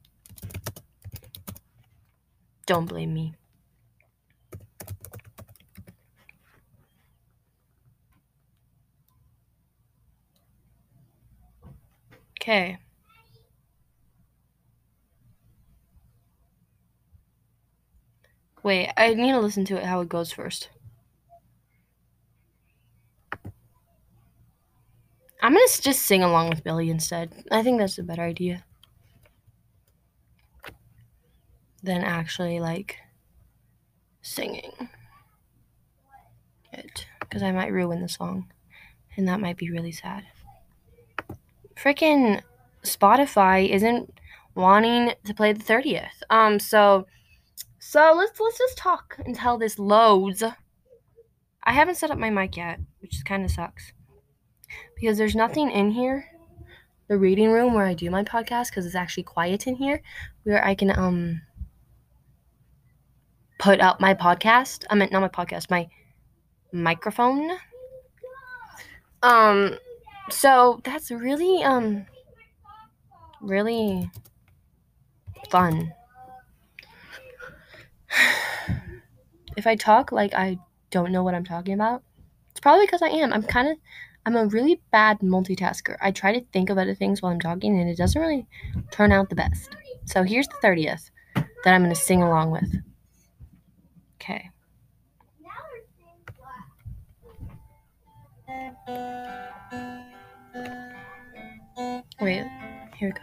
don't 2.65 2.87
blame 2.87 3.13
me. 3.13 3.35
Okay. 12.49 12.79
Wait, 18.63 18.91
I 18.97 19.13
need 19.13 19.33
to 19.33 19.39
listen 19.39 19.67
to 19.67 19.77
it 19.77 19.85
how 19.85 20.01
it 20.01 20.09
goes 20.09 20.33
first. 20.33 20.71
I'm 25.43 25.53
gonna 25.53 25.67
just 25.79 26.01
sing 26.07 26.23
along 26.23 26.49
with 26.49 26.65
Billie 26.65 26.89
instead. 26.89 27.45
I 27.51 27.63
think 27.63 27.81
that's 27.81 27.99
a 27.99 28.03
better 28.03 28.23
idea 28.23 28.65
than 31.83 32.03
actually 32.03 32.61
like 32.61 32.97
singing 34.23 34.89
it 36.73 37.07
because 37.21 37.43
I 37.43 37.53
might 37.53 37.75
ruin 37.75 38.01
the 38.01 38.09
song 38.09 38.51
and 39.19 39.29
that 39.29 39.39
might 39.39 39.59
be 39.59 39.71
really 39.71 39.93
sad. 39.93 40.25
Freaking 41.83 42.43
Spotify 42.83 43.69
isn't 43.69 44.19
wanting 44.55 45.13
to 45.25 45.35
play 45.35 45.53
the 45.53 45.63
30th. 45.63 46.23
Um 46.31 46.59
so 46.59 47.07
so 47.79 48.13
let's 48.17 48.39
let's 48.41 48.59
just 48.59 48.77
talk 48.77 49.17
until 49.25 49.59
this 49.59 49.79
loads. 49.79 50.43
I 51.63 51.73
haven't 51.73 51.97
set 51.97 52.11
up 52.11 52.19
my 52.19 52.31
mic 52.31 52.57
yet, 52.57 52.81
which 53.01 53.25
kind 53.25 53.45
of 53.45 53.51
sucks 53.51 53.93
because 54.95 55.19
there's 55.19 55.37
nothing 55.37 55.71
in 55.71 55.91
here 55.93 56.27
the 57.09 57.17
reading 57.17 57.51
room 57.51 57.73
where 57.73 57.87
I 57.87 57.95
do 57.95 58.11
my 58.11 58.23
podcast 58.23 58.69
because 58.69 58.85
it's 58.85 58.95
actually 58.95 59.23
quiet 59.23 59.67
in 59.67 59.77
here 59.77 60.03
where 60.45 60.65
I 60.65 60.75
can 60.75 60.97
um 60.97 61.41
put 63.59 63.81
up 63.81 64.01
my 64.01 64.15
podcast. 64.15 64.85
I 64.91 64.95
meant 64.95 65.11
not 65.11 65.21
my 65.21 65.29
podcast, 65.29 65.71
my 65.71 65.89
microphone. 66.73 67.51
Um 69.23 69.79
so 70.31 70.81
that's 70.85 71.11
really 71.11 71.63
um 71.63 72.07
really 73.41 74.11
fun. 75.51 75.93
if 79.57 79.67
I 79.67 79.77
talk 79.77 80.13
like 80.13 80.35
I 80.35 80.59
don't 80.91 81.13
know 81.13 81.23
what 81.23 81.35
I'm 81.35 81.45
talking 81.45 81.75
about, 81.75 82.03
it's 82.51 82.61
probably 82.61 82.87
because 82.87 83.03
I 83.03 83.09
am. 83.09 83.33
I'm 83.33 83.43
kind 83.43 83.69
of 83.69 83.77
I'm 84.27 84.37
a 84.37 84.47
really 84.47 84.81
bad 84.93 85.21
multitasker. 85.21 85.97
I 86.01 86.11
try 86.11 86.33
to 86.33 86.45
think 86.53 86.71
of 86.71 86.79
other 86.79 86.95
things 86.95 87.23
while 87.23 87.33
I'm 87.33 87.41
talking, 87.41 87.81
and 87.81 87.89
it 87.89 87.97
doesn't 87.97 88.21
really 88.21 88.47
turn 88.91 89.13
out 89.13 89.31
the 89.31 89.35
best. 89.35 89.71
So 90.05 90.23
here's 90.23 90.49
the 90.49 90.57
30th 90.63 91.11
that 91.35 91.75
I'm 91.75 91.83
going 91.83 91.95
to 91.95 92.01
sing 92.01 92.23
along 92.23 92.51
with. 92.51 92.75
Okay. 94.17 94.51
Wait, 101.79 102.45
here 102.97 103.09
we 103.09 103.13
go. 103.13 103.21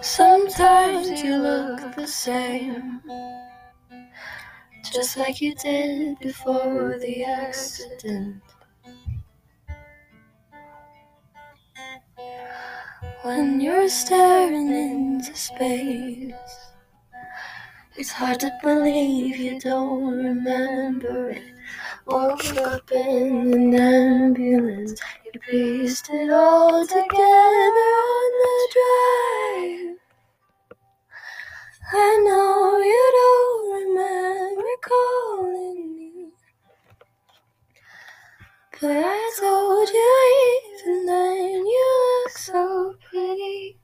Sometimes 0.00 1.22
you 1.22 1.36
look 1.36 1.94
the 1.96 2.06
same, 2.06 3.02
just 4.92 5.16
like 5.16 5.40
you 5.40 5.54
did 5.54 6.18
before 6.18 6.98
the 6.98 7.24
accident. 7.24 8.42
When 13.22 13.60
you're 13.60 13.88
staring 13.88 14.70
into 14.70 15.34
space, 15.34 16.32
it's 17.96 18.10
hard 18.12 18.40
to 18.40 18.52
believe 18.62 19.36
you 19.36 19.60
don't 19.60 20.16
remember 20.16 21.30
it. 21.30 21.42
Woke 22.06 22.56
up 22.56 22.90
in 22.92 23.52
an 23.52 23.74
ambulance, 23.74 25.00
you 25.24 25.40
pieced 25.40 26.08
it 26.10 26.30
all 26.30 26.86
together 26.86 27.86
on 28.06 28.30
the 28.42 28.68
drive. 28.76 29.96
I 31.92 32.22
know 32.24 32.78
you 32.78 33.04
don't 33.18 33.64
remember 33.80 34.74
calling 34.82 35.96
me, 35.96 36.05
but 38.80 38.90
I 38.90 39.30
told 39.40 39.88
you 39.88 40.84
even 40.84 41.06
then 41.06 41.66
you 41.66 42.22
look 42.24 42.38
so 42.38 42.94
pretty 43.08 43.78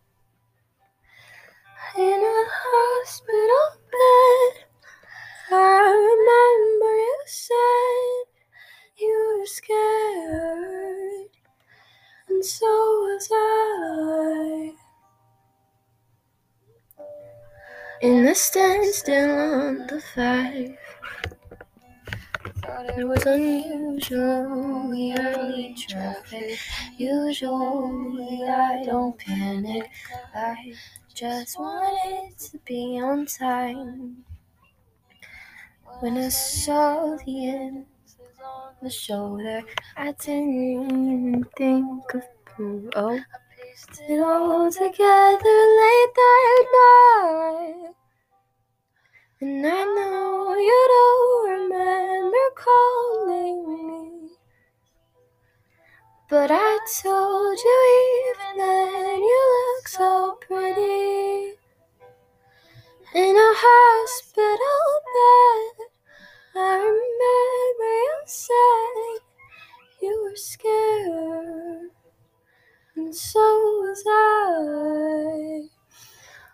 in 1.97 2.21
a 2.25 2.45
hospital 2.49 3.67
bed. 3.93 4.65
I 5.51 5.91
remember 6.11 6.93
you 6.97 7.23
said 7.27 8.25
you 8.97 9.37
were 9.39 9.47
scared, 9.47 11.29
and 12.29 12.45
so 12.45 12.67
was 12.67 13.29
I. 13.33 14.73
In 18.03 18.25
the 18.25 18.35
standstill 18.35 19.31
on 19.31 19.87
the 19.87 20.03
five, 20.15 20.77
it 22.99 23.05
was 23.07 23.25
unusually 23.27 25.15
early 25.19 25.75
traffic. 25.79 26.59
Usually 26.97 28.45
I 28.49 28.83
don't 28.85 29.19
panic, 29.19 29.91
I 30.35 30.75
just 31.15 31.59
wanted 31.59 32.39
to 32.39 32.59
be 32.59 33.01
on 33.01 33.27
time. 33.27 34.25
When 36.01 36.19
I 36.19 36.29
saw 36.29 37.17
the 37.25 37.49
end 37.49 37.87
on 38.45 38.75
the 38.83 38.91
shoulder, 38.91 39.63
I 39.97 40.13
didn't 40.13 40.55
even 40.73 41.45
think 41.57 42.15
of 42.15 42.25
blue. 42.57 42.91
Oh, 42.97 43.11
I 43.19 43.25
pieced 43.57 44.01
it 44.09 44.21
all 44.21 44.71
together 44.71 45.59
late 45.81 46.15
that 46.17 46.67
night. 46.75 47.92
And 49.43 49.67
I 49.67 49.71
know 49.71 50.55
you 50.55 50.83
don't 50.95 51.51
remember 51.51 52.47
calling 52.55 53.59
me. 53.73 54.29
But 56.31 56.53
I 56.53 56.79
told 57.03 57.59
you 57.59 57.79
even 58.21 58.59
then 58.59 59.19
you 59.19 59.75
look 59.75 59.89
so 59.89 60.39
pretty 60.43 61.59
in 63.17 63.35
a 63.37 63.53
hospital 63.67 64.87
bed. 65.17 65.87
I 66.55 66.77
remember 66.79 67.93
you 68.07 68.23
said 68.27 69.23
you 70.03 70.23
were 70.23 70.37
scared, 70.37 71.91
and 72.95 73.13
so 73.13 73.41
was 73.41 74.05
I? 74.07 75.82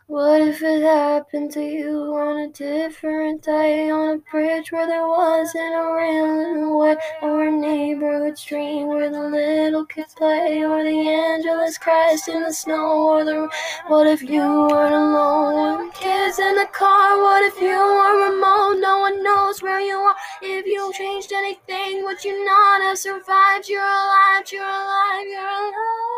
What 0.09 0.41
if 0.41 0.63
it 0.63 0.85
happened 0.85 1.53
to 1.53 1.61
you 1.61 2.17
on 2.17 2.39
a 2.39 2.49
different 2.49 3.43
day 3.43 3.91
on 3.91 4.17
a 4.17 4.19
bridge 4.31 4.73
where 4.73 4.87
there 4.87 5.07
wasn't 5.07 5.75
a 5.75 5.93
railing 5.95 6.99
or 7.21 7.45
a 7.45 7.51
neighborhood 7.51 8.39
stream 8.39 8.87
where 8.87 9.11
the 9.11 9.21
little 9.21 9.85
kids 9.85 10.15
play, 10.15 10.65
or 10.65 10.83
the 10.83 10.99
angelus 11.11 11.77
crashed 11.77 12.29
in 12.29 12.43
the 12.43 12.55
snow, 12.55 13.07
or 13.07 13.23
the 13.23 13.51
what 13.89 14.07
if 14.07 14.23
you 14.23 14.41
weren't 14.41 14.95
alone? 14.95 15.91
Kids 15.93 16.39
in 16.39 16.55
the 16.55 16.69
car, 16.73 17.23
what 17.23 17.45
if 17.45 17.61
you 17.61 17.77
were 17.77 18.31
remote? 18.31 18.81
No 18.81 19.01
one 19.01 19.23
knows 19.23 19.61
where 19.63 19.81
you 19.81 19.97
are. 19.97 20.17
If 20.41 20.65
you 20.65 20.91
changed 20.97 21.33
anything, 21.35 22.03
would 22.05 22.25
you 22.25 22.47
not 22.47 22.81
have 22.81 22.97
survived? 22.97 23.69
You're 23.69 23.83
alive, 23.83 24.51
you're 24.51 24.65
alive, 24.65 25.27
you're 25.27 25.43
alive. 25.43 26.18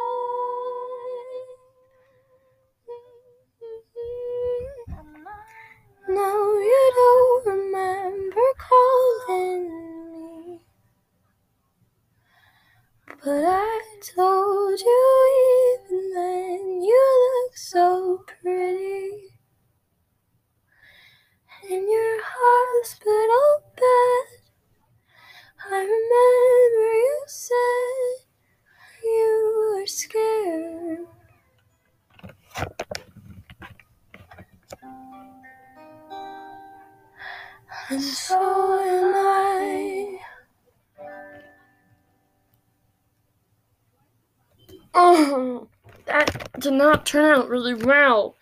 Not 46.85 47.07
turn 47.07 47.25
out 47.25 47.49
really 47.49 47.75
well. 47.75 48.37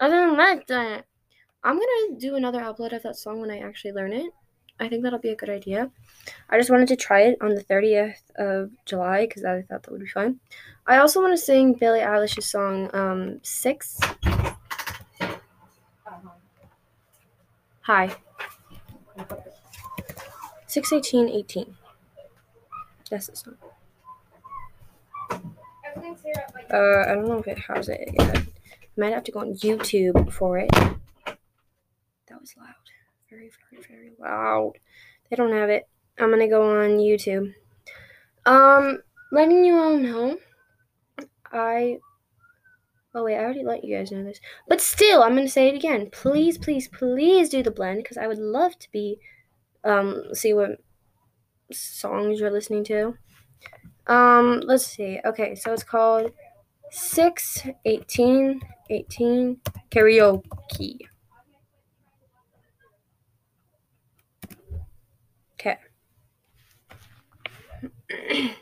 I 0.00 0.08
didn't 0.08 0.36
like 0.36 0.66
that. 0.68 1.06
I'm 1.64 1.74
gonna 1.74 2.18
do 2.18 2.36
another 2.36 2.60
upload 2.60 2.92
of 2.92 3.02
that 3.02 3.16
song 3.16 3.40
when 3.40 3.50
I 3.50 3.58
actually 3.58 3.92
learn 3.92 4.12
it. 4.12 4.32
I 4.80 4.88
think 4.88 5.02
that'll 5.02 5.18
be 5.18 5.30
a 5.30 5.36
good 5.36 5.50
idea. 5.50 5.90
I 6.48 6.58
just 6.58 6.70
wanted 6.70 6.88
to 6.88 6.96
try 6.96 7.22
it 7.22 7.38
on 7.40 7.54
the 7.54 7.64
30th 7.64 8.14
of 8.36 8.70
July 8.84 9.26
because 9.26 9.44
I 9.44 9.62
thought 9.62 9.82
that 9.82 9.90
would 9.90 10.00
be 10.00 10.06
fun. 10.06 10.38
I 10.86 10.98
also 10.98 11.20
want 11.20 11.32
to 11.32 11.38
sing 11.38 11.74
Billie 11.74 12.00
Eilish's 12.00 12.46
song 12.46 12.88
um, 12.94 13.40
Six. 13.42 13.98
Hi. 17.82 18.14
618 20.66 21.28
18. 21.28 21.76
That's 23.10 23.26
the 23.26 23.36
song. 23.36 23.56
Uh, 26.72 27.10
I 27.10 27.14
don't 27.14 27.28
know 27.28 27.38
if 27.38 27.46
it 27.46 27.58
has 27.58 27.88
it 27.88 28.10
yet. 28.18 28.44
Might 28.96 29.12
have 29.12 29.24
to 29.24 29.32
go 29.32 29.40
on 29.40 29.54
YouTube 29.54 30.32
for 30.32 30.58
it. 30.58 30.70
That 30.70 32.40
was 32.40 32.54
loud. 32.58 32.74
Very, 33.30 33.50
very, 33.70 33.82
very 33.88 34.10
loud. 34.18 34.72
They 35.30 35.36
don't 35.36 35.52
have 35.52 35.70
it. 35.70 35.88
I'm 36.18 36.30
gonna 36.30 36.48
go 36.48 36.80
on 36.80 36.98
YouTube. 36.98 37.54
Um, 38.44 39.02
letting 39.30 39.64
you 39.64 39.76
all 39.76 39.96
know. 39.96 40.38
I. 41.52 41.98
Oh 43.14 43.24
wait, 43.24 43.36
I 43.36 43.44
already 43.44 43.64
let 43.64 43.84
you 43.84 43.96
guys 43.96 44.10
know 44.10 44.24
this. 44.24 44.40
But 44.66 44.80
still, 44.80 45.22
I'm 45.22 45.34
gonna 45.34 45.48
say 45.48 45.68
it 45.68 45.74
again. 45.74 46.10
Please, 46.10 46.58
please, 46.58 46.88
please 46.88 47.48
do 47.48 47.62
the 47.62 47.70
blend 47.70 48.02
because 48.02 48.16
I 48.16 48.26
would 48.26 48.38
love 48.38 48.78
to 48.78 48.90
be 48.90 49.20
um 49.84 50.22
see 50.34 50.52
what 50.52 50.80
songs 51.72 52.40
you're 52.40 52.50
listening 52.50 52.84
to. 52.84 53.16
Um, 54.08 54.60
let's 54.64 54.86
see. 54.86 55.20
Okay, 55.24 55.54
so 55.54 55.72
it's 55.72 55.82
called 55.82 56.32
6 56.90 57.66
18 57.84 58.60
18 58.90 59.60
karaoke. 59.90 60.98
Okay. 65.54 65.76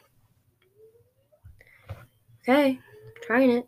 okay, 2.42 2.80
trying 3.22 3.50
it. 3.50 3.66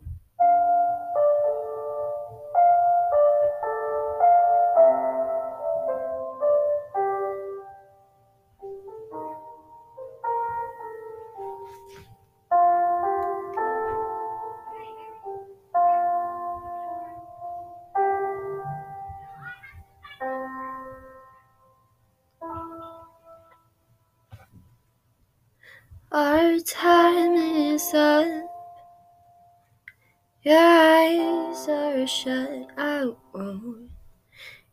Eyes 30.59 31.67
are 31.69 32.05
shut. 32.05 32.67
I 32.77 33.11
won't 33.33 33.89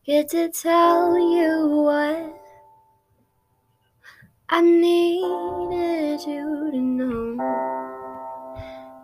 get 0.04 0.28
to 0.30 0.48
tell 0.48 1.18
you 1.18 1.68
what 1.84 2.42
I 4.48 4.60
needed 4.60 6.20
you 6.26 6.70
to 6.72 6.78
know. 6.78 7.36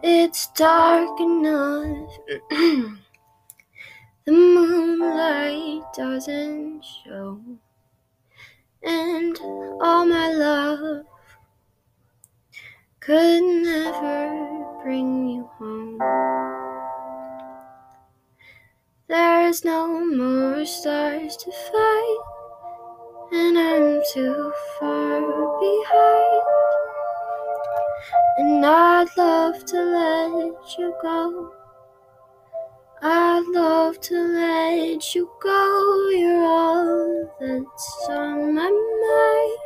It's 0.02 0.48
dark 0.52 1.20
enough. 1.20 2.10
the 2.50 2.98
moonlight 4.32 5.82
doesn't 5.94 6.84
show. 6.84 7.40
And 8.82 9.38
all 9.80 10.04
my 10.06 10.32
love 10.32 11.06
could 13.00 13.42
never 13.42 14.80
bring 14.82 15.28
you 15.28 15.50
home. 15.58 16.61
There's 19.12 19.62
no 19.62 20.06
more 20.06 20.64
stars 20.64 21.36
to 21.36 21.50
fight, 21.50 22.18
and 23.30 23.58
I'm 23.58 24.00
too 24.10 24.50
far 24.80 25.20
behind. 25.60 26.42
And 28.38 28.64
I'd 28.64 29.14
love 29.18 29.66
to 29.66 29.76
let 29.76 30.78
you 30.78 30.94
go. 31.02 31.52
I'd 33.02 33.44
love 33.48 34.00
to 34.00 34.14
let 34.14 35.14
you 35.14 35.30
go. 35.42 36.08
You're 36.12 36.46
all 36.46 37.36
that's 37.38 38.06
on 38.08 38.54
my 38.54 38.70
mind. 38.70 39.58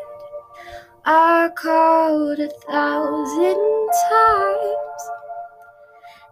I 1.05 1.51
called 1.55 2.41
a 2.41 2.49
thousand 2.49 3.91
times, 4.11 4.86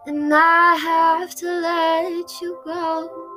and 0.07 0.33
I 0.33 0.75
have 0.75 1.35
to 1.35 1.45
let 1.45 2.41
you 2.41 2.59
go. 2.63 3.31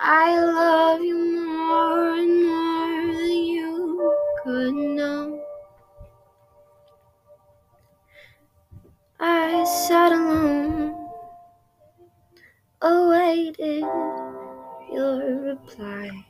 I 0.00 0.40
love 0.42 1.02
you 1.02 1.18
more 1.58 2.14
and 2.14 2.46
more 2.46 3.14
than 3.14 3.44
you 3.44 4.14
could 4.42 4.74
know. 4.74 5.42
I 9.20 9.64
sat 9.64 10.12
alone, 10.12 10.94
awaited 12.80 13.84
your 14.90 15.42
reply, 15.42 16.24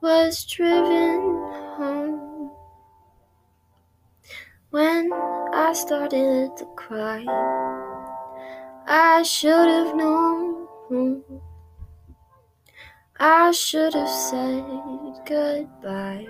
was 0.00 0.44
driven 0.44 1.20
home 1.76 2.27
when 4.70 5.10
I 5.12 5.72
started 5.72 6.56
to 6.56 6.66
cry. 6.76 7.24
I 8.86 9.22
should 9.22 9.68
have 9.68 9.96
known. 9.96 10.66
I 13.18 13.50
should 13.50 13.94
have 13.94 14.08
said 14.08 14.64
goodbye. 15.26 16.26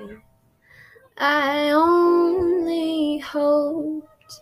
I 1.17 1.71
only 1.71 3.19
hoped 3.19 4.41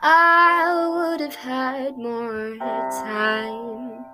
I 0.00 0.88
would 0.94 1.20
have 1.20 1.34
had 1.34 1.96
more 1.96 2.56
time. 2.56 4.04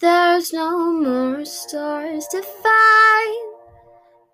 There's 0.00 0.52
no 0.54 0.90
more 0.90 1.44
stars 1.44 2.26
to 2.28 2.42
find, 2.42 3.49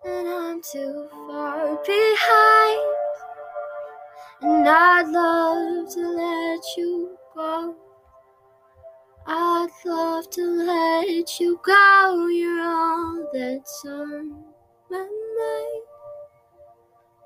and 0.07 0.29
I'm 0.29 0.63
too 0.63 1.09
far 1.27 1.79
behind. 1.85 2.97
And 4.41 4.69
I'd 4.69 5.09
love 5.09 5.93
to 5.95 6.01
let 6.01 6.61
you 6.77 7.19
go. 7.35 7.75
I'd 9.27 9.69
love 9.85 10.31
to 10.31 10.43
let 10.43 11.41
you 11.41 11.61
go. 11.65 12.29
You're 12.29 12.61
all 12.63 13.29
that's 13.33 13.85
on 13.87 14.45
my 14.91 14.99
mind. 14.99 15.83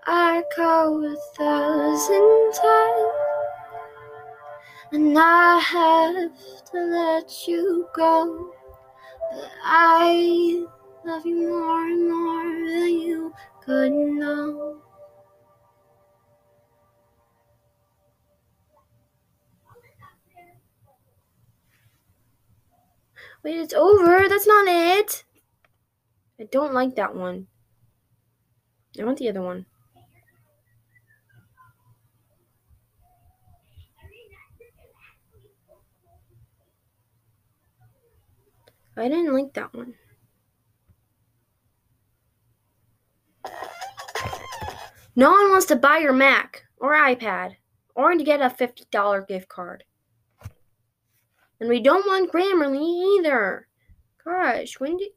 I 0.06 0.42
call 0.56 1.04
a 1.04 1.16
thousand 1.36 2.52
times. 2.54 3.12
And 4.92 5.18
I 5.18 5.58
have 5.58 6.64
to 6.72 6.78
let 6.78 7.46
you 7.46 7.86
go. 7.94 8.50
But 9.30 9.50
I 9.62 10.66
love 11.10 11.26
you 11.26 11.48
more 11.48 11.88
and 11.88 12.08
more 12.08 12.44
than 12.70 12.88
you 13.00 13.32
could 13.64 13.90
know. 13.90 14.80
Wait, 23.42 23.58
it's 23.58 23.74
over. 23.74 24.28
That's 24.28 24.46
not 24.46 24.68
it. 24.68 25.24
I 26.38 26.44
don't 26.44 26.74
like 26.74 26.94
that 26.94 27.16
one. 27.16 27.48
I 28.96 29.04
want 29.04 29.18
the 29.18 29.30
other 29.30 29.42
one. 29.42 29.66
I 38.96 39.08
didn't 39.08 39.34
like 39.34 39.54
that 39.54 39.74
one. 39.74 39.94
No 45.16 45.30
one 45.30 45.50
wants 45.50 45.66
to 45.66 45.76
buy 45.76 45.98
your 45.98 46.12
Mac 46.12 46.64
or 46.76 46.94
iPad 46.94 47.56
or 47.94 48.14
to 48.14 48.24
get 48.24 48.40
a 48.40 48.48
$50 48.48 49.28
gift 49.28 49.48
card. 49.48 49.84
And 51.58 51.68
we 51.68 51.80
don't 51.80 52.06
want 52.06 52.32
Grammarly 52.32 53.18
either. 53.18 53.66
Gosh, 54.24 54.78
when 54.78 54.96
did. 54.96 55.10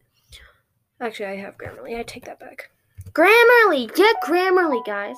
Actually, 0.99 1.27
I 1.27 1.36
have 1.38 1.58
Grammarly. 1.58 1.97
I 1.97 2.03
take 2.03 2.25
that 2.25 2.39
back. 2.39 2.69
Grammarly! 3.13 3.93
Get 3.93 4.15
Grammarly, 4.25 4.84
guys. 4.86 5.15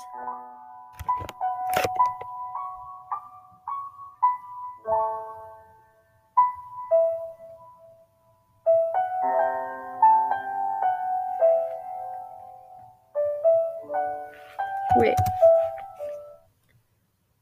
Wait. 14.97 15.15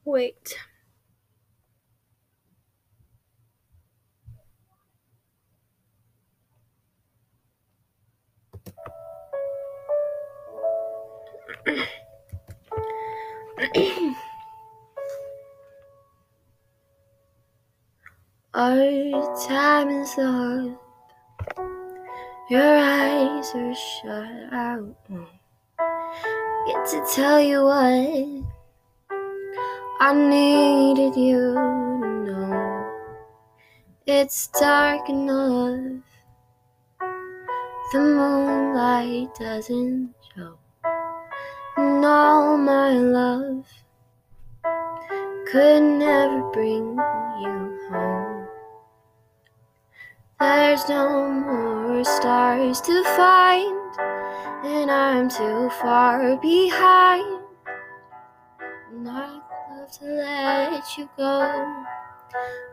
Wait. 0.05 0.55
Our 18.55 18.77
oh, 19.13 19.47
time 19.47 19.89
is 19.89 20.17
up. 20.17 20.81
Your 22.49 22.77
eyes 22.77 23.51
are 23.55 23.75
shut 23.75 24.42
to 26.93 27.03
tell 27.11 27.41
you 27.41 27.63
what 27.63 28.45
I 29.99 30.13
needed 30.13 31.15
you 31.17 31.55
to 31.55 32.23
know. 32.23 32.91
It's 34.05 34.47
dark 34.49 35.09
enough. 35.09 36.03
The 37.91 37.99
moonlight 37.99 39.33
doesn't 39.39 40.13
show. 40.35 40.59
And 41.77 42.05
all 42.05 42.57
my 42.57 42.91
love 42.91 43.65
could 45.51 45.81
never 45.81 46.43
bring 46.51 46.93
you 47.41 47.79
home. 47.89 48.47
There's 50.39 50.87
no 50.87 51.27
more 51.31 52.03
stars 52.03 52.81
to 52.81 53.03
find, 53.15 54.22
and 54.63 54.91
I'm 54.91 55.29
too 55.29 55.69
far 55.81 56.37
behind. 56.37 57.41
I'd 58.47 59.43
love 59.69 59.91
to 59.99 60.05
let 60.05 60.97
you 60.97 61.09
go. 61.17 61.85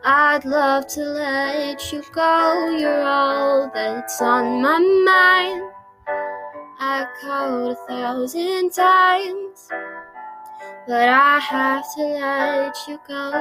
I'd 0.03 0.45
love 0.45 0.87
to 0.87 1.01
let 1.01 1.91
you 1.91 2.03
go. 2.13 2.75
You're 2.77 3.03
all 3.03 3.71
that's 3.73 4.21
on 4.21 4.61
my 4.61 4.79
mind. 4.79 5.71
I 6.79 7.05
called 7.21 7.71
a 7.71 7.75
thousand 7.87 8.71
times, 8.71 9.67
but 10.87 11.07
I 11.07 11.39
have 11.39 11.85
to 11.95 12.03
let 12.03 12.75
you 12.87 12.99
go. 13.07 13.31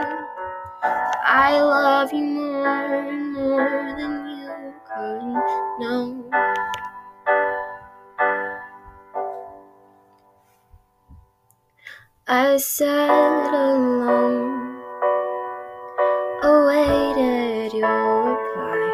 I 0.82 1.60
love 1.60 2.12
you 2.12 2.24
more 2.24 2.94
and 2.94 3.32
more 3.32 3.94
than 3.96 4.28
you 4.28 4.74
could 4.84 5.80
know. 5.80 6.79
I 12.32 12.58
sat 12.58 13.52
alone, 13.52 14.78
awaited 16.44 17.72
your 17.72 18.22
reply, 18.30 18.86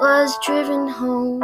was 0.00 0.36
driven 0.44 0.88
home 0.88 1.38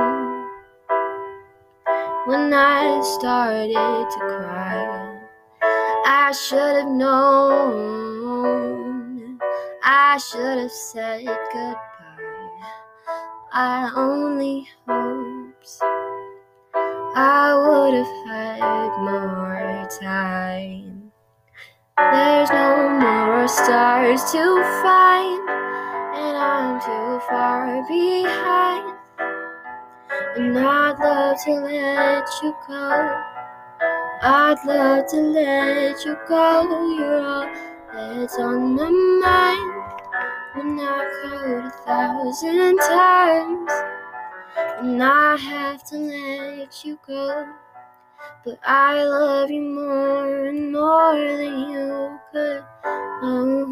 when 2.26 2.52
I 2.52 3.00
started 3.14 4.10
to 4.10 4.18
cry. 4.18 5.20
I 6.04 6.32
should 6.32 6.74
have 6.74 6.88
known, 6.88 8.18
I 9.84 10.18
should 10.18 10.58
have 10.58 10.72
said 10.72 11.26
goodbye. 11.26 11.78
I 13.52 13.88
only 13.94 14.66
hoped 14.88 15.78
I 17.14 17.54
would 17.54 17.94
have 17.94 18.14
had 18.26 18.90
more 18.98 19.41
time. 20.00 21.12
There's 21.98 22.50
no 22.50 22.88
more 22.88 23.48
stars 23.48 24.22
to 24.32 24.62
find, 24.82 25.48
and 26.14 26.36
I'm 26.36 26.80
too 26.80 27.26
far 27.28 27.86
behind. 27.86 28.98
And 30.36 30.58
I'd 30.58 30.98
love 30.98 31.36
to 31.44 31.52
let 31.52 32.26
you 32.42 32.54
go. 32.66 33.22
I'd 34.22 34.56
love 34.66 35.06
to 35.08 35.16
let 35.16 36.04
you 36.04 36.16
go. 36.26 36.96
You're 36.98 37.20
all 37.20 37.48
that's 37.92 38.38
on 38.38 38.74
my 38.74 38.88
mind. 38.88 39.82
When 40.54 40.78
I 40.80 41.08
called 41.22 41.64
a 41.64 41.70
thousand 41.84 42.78
times, 42.78 43.72
and 44.80 45.02
I 45.02 45.36
have 45.36 45.84
to 45.84 45.96
let 45.96 46.84
you 46.84 46.98
go. 47.06 47.46
But 48.44 48.58
I 48.64 49.04
love 49.04 49.52
you 49.52 49.62
more 49.62 50.46
and 50.46 50.72
more 50.72 51.14
than 51.14 51.70
you 51.70 52.18
could. 52.32 52.64
Oh, 53.22 53.66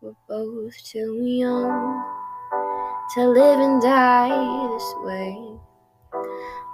we're 0.00 0.14
both 0.26 0.74
too 0.84 1.24
young 1.24 2.04
to 3.14 3.28
live 3.28 3.60
and 3.60 3.80
die 3.80 4.68
this 4.74 4.94
way. 5.04 5.58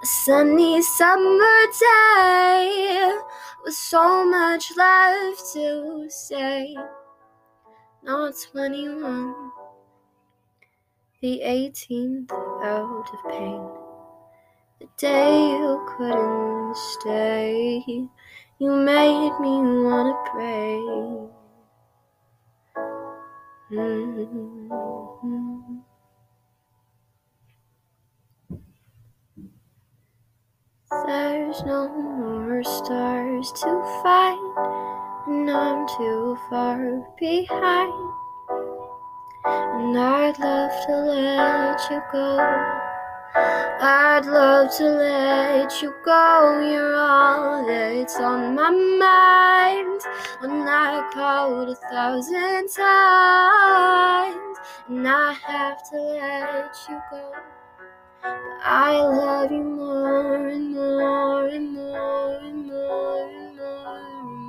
A 0.01 0.05
sunny 0.05 0.81
summer 0.81 1.65
day 1.79 3.17
with 3.63 3.73
so 3.73 4.25
much 4.25 4.75
left 4.77 5.53
to 5.53 6.05
say. 6.09 6.75
Not 8.03 8.33
21, 8.51 9.51
the 11.21 11.41
18th 11.43 12.31
out 12.31 13.09
of 13.13 13.31
pain. 13.31 13.69
The 14.79 14.87
day 14.97 15.49
you 15.51 15.85
couldn't 15.95 16.75
stay, 16.75 17.83
you 18.59 18.71
made 18.75 19.39
me 19.39 19.83
wanna 19.83 20.15
pray. 20.31 20.79
Mm-hmm. 23.71 24.69
There's 30.91 31.63
no 31.65 31.87
more 31.87 32.63
stars 32.63 33.51
to 33.51 34.01
find, 34.01 34.57
and 35.27 35.51
I'm 35.51 35.87
too 35.87 36.35
far 36.49 37.05
behind. 37.15 37.93
And 39.45 39.95
I'd 39.99 40.39
love 40.39 40.71
to 40.87 40.95
let 40.95 41.91
you 41.91 42.01
go. 42.11 42.39
I'd 43.35 44.25
love 44.25 44.75
to 44.77 44.83
let 44.83 45.79
you 45.79 45.93
go. 46.03 46.59
You're 46.59 46.95
all 46.95 47.67
that's 47.67 48.19
on 48.19 48.55
my 48.55 48.71
mind. 48.71 50.01
When 50.39 50.67
I 50.67 51.07
called 51.13 51.69
a 51.69 51.75
thousand 51.75 52.67
times, 52.67 54.57
and 54.87 55.07
I 55.07 55.33
have 55.33 55.87
to 55.91 55.97
let 55.97 56.75
you 56.89 56.99
go. 57.11 57.31
I 58.23 58.91
love 59.01 59.51
you 59.51 59.63
more 59.63 60.47
and 60.47 60.73
more 60.73 61.47
and 61.47 61.73
more 61.73 62.37
and 62.37 62.65
more 62.67 63.29
and 63.29 63.55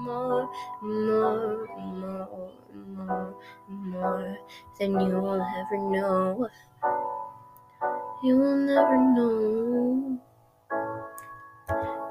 more 0.04 0.50
and 0.82 1.06
more 1.06 1.68
and 1.76 2.00
more 2.00 2.50
and 2.72 2.96
more 2.96 3.34
and 3.68 3.90
more 3.90 4.38
than 4.78 5.00
you 5.00 5.20
will 5.20 5.42
ever 5.42 5.78
know. 5.78 6.48
You 8.22 8.36
will 8.38 8.56
never 8.56 8.96
know. 8.96 10.20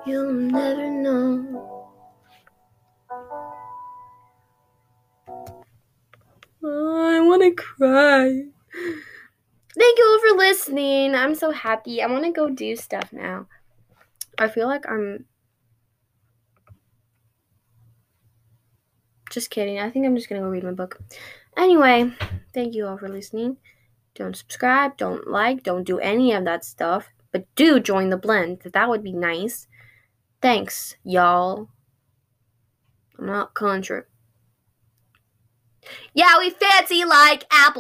You'll 0.05 0.33
never 0.33 0.89
know. 0.89 1.91
Oh, 6.63 7.07
I 7.15 7.19
want 7.19 7.41
to 7.41 7.51
cry. 7.51 8.45
Thank 9.79 9.97
you 9.97 10.05
all 10.05 10.19
for 10.19 10.37
listening. 10.37 11.15
I'm 11.15 11.35
so 11.35 11.51
happy. 11.51 12.01
I 12.01 12.07
want 12.07 12.25
to 12.25 12.31
go 12.31 12.49
do 12.49 12.75
stuff 12.75 13.13
now. 13.13 13.47
I 14.37 14.49
feel 14.49 14.67
like 14.67 14.85
I'm. 14.89 15.25
Just 19.31 19.49
kidding. 19.51 19.79
I 19.79 19.89
think 19.89 20.05
I'm 20.05 20.15
just 20.15 20.27
going 20.27 20.41
to 20.41 20.45
go 20.45 20.51
read 20.51 20.63
my 20.63 20.71
book. 20.71 20.99
Anyway, 21.55 22.11
thank 22.53 22.73
you 22.73 22.87
all 22.87 22.97
for 22.97 23.07
listening. 23.07 23.57
Don't 24.15 24.35
subscribe, 24.35 24.97
don't 24.97 25.27
like, 25.29 25.63
don't 25.63 25.85
do 25.85 25.99
any 25.99 26.33
of 26.33 26.43
that 26.43 26.65
stuff. 26.65 27.07
But 27.31 27.45
do 27.55 27.79
join 27.79 28.09
the 28.09 28.17
blend. 28.17 28.61
That 28.73 28.89
would 28.89 29.03
be 29.03 29.13
nice. 29.13 29.67
Thanks, 30.41 30.97
y'all. 31.03 31.69
I'm 33.17 33.27
not 33.27 33.53
country. 33.53 34.01
Yeah, 36.13 36.37
we 36.39 36.49
fancy 36.49 37.05
like 37.05 37.45
apple. 37.51 37.77